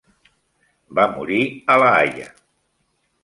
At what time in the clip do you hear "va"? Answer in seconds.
0.99-1.05